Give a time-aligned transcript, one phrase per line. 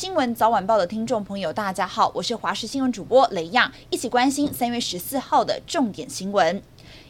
[0.00, 6.62] 新闻早晚报的听众朋友，大家好，我是华视新闻主播雷亚，一起关心三月十四号的重点新闻。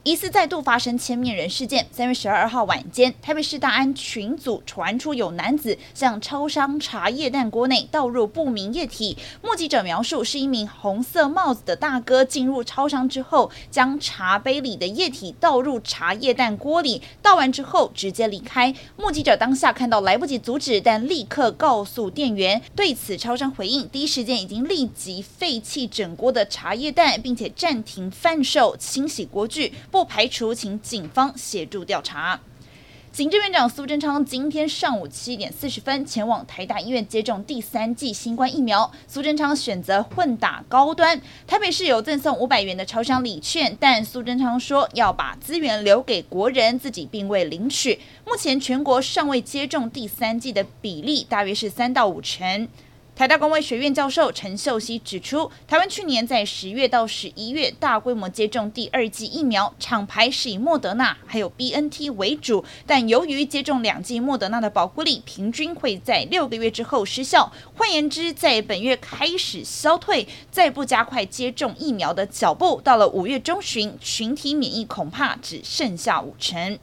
[0.02, 1.86] 疑似再度发生千面人事件。
[1.92, 9.18] 三月十二号晚间，台北市大安群组传出有男子向超商茶叶蛋锅内倒入不明液体。
[9.42, 18.74] 目击者描述，是一名红色帽子的大哥进入超商之后，将茶杯里的液体倒入茶叶蛋锅里，倒完之后直接离开。
[18.96, 22.62] 目击者当下看到来不及阻止，但立刻告诉店员。
[22.74, 29.74] 对此，超商回应，第一时间已经立即废弃整锅的茶叶蛋，并且暂停贩售、清洗锅具。
[29.90, 32.40] 不排除请警方协助调查。
[33.12, 38.88] 行政院长苏贞昌今天上午七点四十分前往台大医院接种第三剂新冠疫苗。
[39.08, 47.98] 苏贞昌选择混打高端，台北市有赠送五百元的超商礼券，但苏贞昌说要把资源留给国人，自己并未领取。
[48.24, 52.68] 目前全国尚未接种第三剂的比例大约是三到五成。
[53.20, 76.78] 台大公卫学院教授陈秀熙指出，台湾去年在十月到十一月大规模接种第二剂疫苗，厂牌是以莫德纳还有 BNT 为主，但由于接种两剂莫德纳的保护力平均会在六个月之后失效，换言之，在本月开始消退，再不加快接种疫苗的脚步，到了五月中旬，群体免疫恐怕只剩下五成。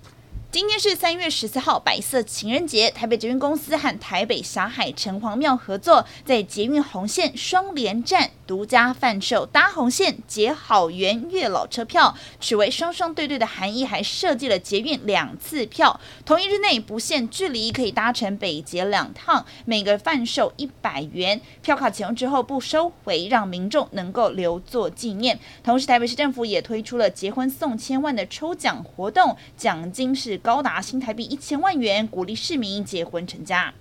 [0.50, 2.90] 今天是三月十四号，白色情人节。
[2.90, 25.38] 台北捷运公司和台北霞海城隍庙合作，在捷运红线双连站独家贩售搭红线结好缘月老车票，取为双双对对的含义，还设计了捷运两次票，同一日内不限距离，可以搭乘北捷两趟，每个贩售一百元，票卡启用之后不收回，让民众能够留作纪念。
[25.62, 30.37] 同时，台北市政府也推出了结婚送千万的抽奖活动，奖金是。
[30.38, 33.74] 高达新台币一千万元，鼓励市民结婚成家。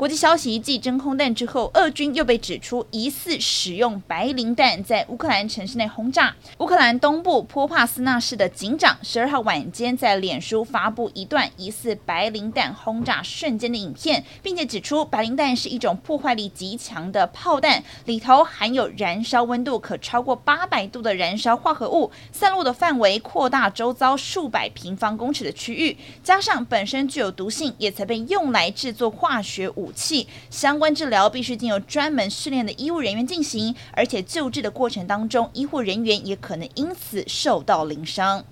[0.00, 6.34] 国际消息：继真空弹之后，俄军又被指出疑似使用白磷弹在乌克兰城市内轰炸。
[6.56, 25.94] 乌克兰东部波帕斯纳市的警长十二号晚间在脸书发布一段疑似白磷弹轰炸瞬间的影片，并且指出白磷弹是一种破坏力极强的炮弹，里头含有燃烧温度可超过八百度的燃烧化合物，散落的范围扩大周遭数百平方公尺的区域，
[26.24, 29.89] 加上本身具有毒性，也曾被用来制作化学武。
[29.90, 38.44] 武器相关治疗必须经由专门训练的医务人员进行，而且救治的过程当中，医护人员也可能因此受到零伤。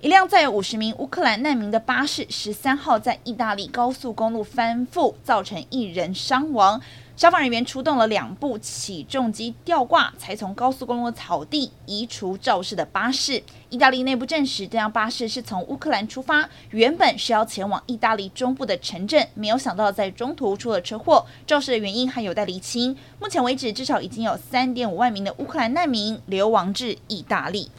[0.00, 6.80] 一辆载有五十名乌克兰难民的巴士，十三号在意大利高速公路翻覆，造成一人伤亡。
[7.16, 13.42] 消防人员出动了两部起重机吊挂，才从高速公路的草地移除肇事的巴士。
[13.70, 21.24] 意大利内部证实，这辆巴士是从乌克兰出发，原本是要前往意大利中部的城镇，没有想到在中途出了车祸。
[21.46, 22.94] 肇事的原因还有待厘清。
[23.18, 27.70] 目前为止，至少已经有三点五万名的乌克兰难民流亡至意大利。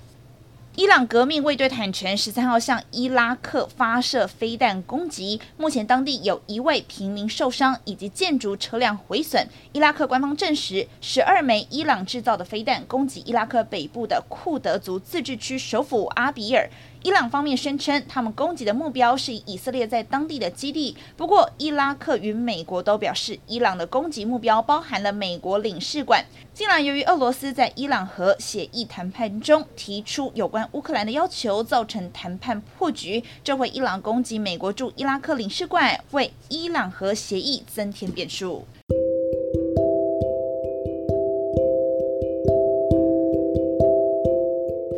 [0.79, 9.49] 伊朗革命卫队坦承，十三号向伊拉克发射飞弹攻击，目前当地有一位平民受伤，以及建筑车辆毁损。
[9.73, 16.69] 伊拉克官方证实，十二枚伊朗制造的飞弹攻击伊拉克北部的库德族自治区首府阿比尔。
[17.03, 20.95] 伊朗方面声称，他们攻击的目标是以色列在当地的基地。
[21.15, 26.25] 不过，伊拉克与美国都表示，伊朗的攻击目标包含了美国领事馆。
[26.53, 38.65] 近来，由于俄罗斯在伊朗核协议谈判中提出有关乌克兰的要求，造成谈判破局，这回伊朗攻击美国驻伊拉克领事馆，为伊朗核协议增添变数。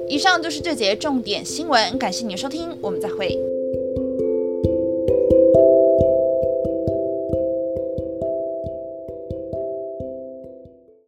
[0.09, 3.48] 以上就是这节重点新闻，感谢你的收听，我们再会。